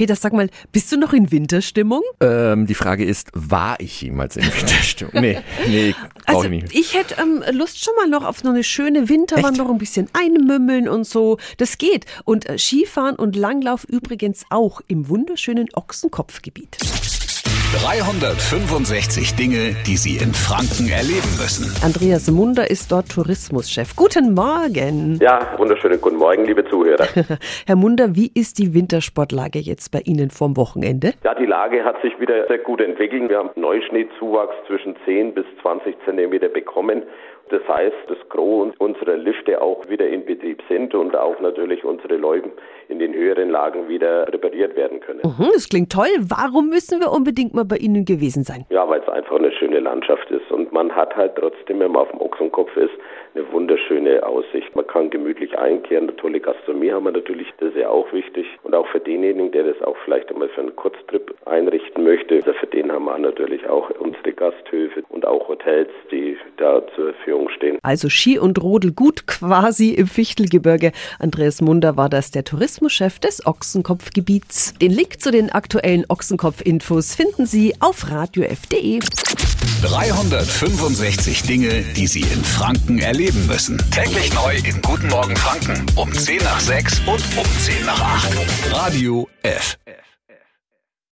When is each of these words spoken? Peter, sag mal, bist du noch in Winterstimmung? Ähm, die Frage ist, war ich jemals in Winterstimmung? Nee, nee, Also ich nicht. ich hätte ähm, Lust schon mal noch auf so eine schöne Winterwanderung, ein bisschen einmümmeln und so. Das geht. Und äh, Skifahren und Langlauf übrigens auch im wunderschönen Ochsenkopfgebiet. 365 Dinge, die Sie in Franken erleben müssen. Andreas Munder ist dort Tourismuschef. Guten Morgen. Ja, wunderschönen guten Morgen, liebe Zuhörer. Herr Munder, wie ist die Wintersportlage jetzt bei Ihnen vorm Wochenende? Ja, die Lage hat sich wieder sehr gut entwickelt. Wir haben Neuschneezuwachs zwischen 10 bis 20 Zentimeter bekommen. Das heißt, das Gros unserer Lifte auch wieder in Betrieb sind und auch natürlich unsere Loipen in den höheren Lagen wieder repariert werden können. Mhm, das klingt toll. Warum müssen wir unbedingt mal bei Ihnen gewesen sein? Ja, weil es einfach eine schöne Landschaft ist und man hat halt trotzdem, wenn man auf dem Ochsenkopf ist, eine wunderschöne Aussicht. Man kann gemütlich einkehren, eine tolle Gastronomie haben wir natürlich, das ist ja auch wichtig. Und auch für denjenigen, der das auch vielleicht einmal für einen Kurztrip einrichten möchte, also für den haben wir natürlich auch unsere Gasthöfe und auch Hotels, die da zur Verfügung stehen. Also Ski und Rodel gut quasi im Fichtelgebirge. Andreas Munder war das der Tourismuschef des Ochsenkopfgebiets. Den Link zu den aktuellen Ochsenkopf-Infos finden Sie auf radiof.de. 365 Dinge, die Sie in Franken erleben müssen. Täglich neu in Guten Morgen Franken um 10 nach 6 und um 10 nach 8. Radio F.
Peter, 0.00 0.16
sag 0.16 0.32
mal, 0.32 0.48
bist 0.72 0.90
du 0.92 0.96
noch 0.96 1.12
in 1.12 1.30
Winterstimmung? 1.30 2.00
Ähm, 2.22 2.66
die 2.66 2.74
Frage 2.74 3.04
ist, 3.04 3.28
war 3.34 3.78
ich 3.80 4.00
jemals 4.00 4.34
in 4.38 4.44
Winterstimmung? 4.58 5.12
Nee, 5.20 5.40
nee, 5.68 5.94
Also 6.24 6.44
ich 6.44 6.50
nicht. 6.62 6.74
ich 6.74 6.94
hätte 6.94 7.16
ähm, 7.20 7.44
Lust 7.52 7.84
schon 7.84 7.94
mal 7.96 8.08
noch 8.08 8.24
auf 8.24 8.38
so 8.38 8.48
eine 8.48 8.64
schöne 8.64 9.10
Winterwanderung, 9.10 9.72
ein 9.72 9.78
bisschen 9.78 10.08
einmümmeln 10.14 10.88
und 10.88 11.04
so. 11.04 11.36
Das 11.58 11.76
geht. 11.76 12.06
Und 12.24 12.48
äh, 12.48 12.56
Skifahren 12.56 13.16
und 13.16 13.36
Langlauf 13.36 13.84
übrigens 13.84 14.46
auch 14.48 14.80
im 14.88 15.10
wunderschönen 15.10 15.68
Ochsenkopfgebiet. 15.74 16.78
365 17.70 19.36
Dinge, 19.36 19.76
die 19.86 19.96
Sie 19.96 20.16
in 20.16 20.34
Franken 20.34 20.90
erleben 20.90 21.30
müssen. 21.38 21.70
Andreas 21.86 22.28
Munder 22.28 22.68
ist 22.68 22.90
dort 22.90 23.08
Tourismuschef. 23.10 23.94
Guten 23.94 24.34
Morgen. 24.34 25.20
Ja, 25.22 25.56
wunderschönen 25.56 26.00
guten 26.00 26.16
Morgen, 26.16 26.46
liebe 26.46 26.64
Zuhörer. 26.64 27.06
Herr 27.68 27.76
Munder, 27.76 28.16
wie 28.16 28.28
ist 28.34 28.58
die 28.58 28.74
Wintersportlage 28.74 29.60
jetzt 29.60 29.92
bei 29.92 30.00
Ihnen 30.00 30.30
vorm 30.30 30.56
Wochenende? 30.56 31.12
Ja, 31.22 31.32
die 31.36 31.46
Lage 31.46 31.84
hat 31.84 32.02
sich 32.02 32.18
wieder 32.18 32.44
sehr 32.48 32.58
gut 32.58 32.80
entwickelt. 32.80 33.28
Wir 33.28 33.38
haben 33.38 33.50
Neuschneezuwachs 33.54 34.56
zwischen 34.66 34.96
10 35.04 35.34
bis 35.34 35.44
20 35.62 35.94
Zentimeter 36.04 36.48
bekommen. 36.48 37.04
Das 37.50 37.66
heißt, 37.66 37.96
das 38.08 38.18
Gros 38.28 38.72
unserer 38.78 39.16
Lifte 39.16 39.60
auch 39.60 39.88
wieder 39.88 40.06
in 40.08 40.24
Betrieb 40.24 40.62
sind 40.68 40.94
und 40.94 41.16
auch 41.16 41.38
natürlich 41.40 41.84
unsere 41.84 42.16
Loipen 42.16 42.52
in 42.88 42.98
den 42.98 43.12
höheren 43.12 43.50
Lagen 43.50 43.88
wieder 43.88 44.32
repariert 44.32 44.76
werden 44.76 45.00
können. 45.00 45.20
Mhm, 45.24 45.50
das 45.52 45.68
klingt 45.68 45.92
toll. 45.92 46.10
Warum 46.20 46.68
müssen 46.68 47.00
wir 47.00 47.10
unbedingt 47.12 47.54
mal 47.54 47.64
bei 47.64 47.76
Ihnen 47.76 48.04
gewesen 48.04 48.44
sein? 48.44 48.66
Ja, 48.70 48.88
weil 48.88 49.00
es 49.00 49.08
einfach 49.08 49.36
eine 49.36 49.52
schöne 49.52 49.80
Landschaft 49.80 50.30
ist 50.30 50.50
und 50.50 50.72
man 50.72 50.94
hat 50.94 51.16
halt 51.16 51.36
trotzdem, 51.36 51.80
wenn 51.80 51.92
man 51.92 52.02
auf 52.02 52.10
dem 52.10 52.20
Ochsenkopf 52.20 52.76
ist, 52.76 52.92
eine 53.34 53.50
wunderschöne 53.52 54.24
Aussicht. 54.26 54.74
Man 54.74 54.86
kann 54.86 55.10
gemütlich 55.10 55.56
einkehren, 55.58 56.08
eine 56.08 56.16
tolle 56.16 56.40
Gastronomie 56.40 56.92
haben 56.92 57.04
wir 57.04 57.12
natürlich, 57.12 57.48
das 57.58 57.70
ist 57.70 57.76
ja 57.76 57.88
auch 57.88 58.12
wichtig. 58.12 58.46
Und 58.62 58.74
auch 58.74 58.86
für 58.88 59.00
denjenigen, 59.00 59.52
der 59.52 59.64
das 59.64 59.80
auch 59.82 59.96
vielleicht 60.04 60.30
einmal 60.30 60.48
für 60.48 60.62
einen 60.62 60.74
Kurztrip 60.74 61.34
einrichten 61.46 62.04
möchte, 62.04 62.36
also 62.36 62.52
für 62.54 62.66
den 62.66 62.90
haben 62.92 63.04
wir 63.04 63.18
natürlich 63.18 63.68
auch 63.68 63.90
unsere 63.98 64.32
Gasthöfe 64.32 65.02
und 65.08 65.26
auch 65.26 65.48
Hotels, 65.48 65.90
die 66.10 66.36
da 66.56 66.82
zur 66.94 67.12
Verfügung 67.40 67.48
stehen. 67.56 67.78
Also 67.82 68.08
Ski 68.08 68.38
und 68.38 68.60
Rodel 68.60 68.92
gut 68.92 69.26
quasi 69.26 69.90
im 69.90 70.06
Fichtelgebirge. 70.06 70.92
Andreas 71.18 71.60
Munder 71.60 71.96
war 71.96 72.08
das 72.08 72.30
der 72.30 72.44
Tourismuschef 72.44 73.18
des 73.18 73.46
Ochsenkopfgebiets. 73.46 74.74
Den 74.80 74.90
Link 74.90 75.20
zu 75.20 75.30
den 75.30 75.50
aktuellen 75.50 76.04
Ochsenkopf-Infos 76.08 77.14
finden 77.14 77.46
Sie 77.46 77.74
auf 77.80 78.10
radiof.de. 78.10 79.00
365 79.82 81.42
Dinge, 81.44 81.82
die 81.96 82.06
Sie 82.06 82.20
in 82.20 82.44
Franken 82.44 82.98
erleben 82.98 83.46
müssen. 83.46 83.78
Täglich 83.90 84.32
neu 84.34 84.54
in 84.56 84.82
Guten 84.82 85.08
Morgen 85.08 85.36
Franken 85.36 85.86
um 85.96 86.12
10 86.12 86.38
nach 86.42 86.60
6 86.60 87.00
und 87.00 87.22
um 87.38 87.46
10 87.58 87.86
nach 87.86 88.00
8. 88.00 88.72
Radio 88.72 89.26
F. 89.42 89.78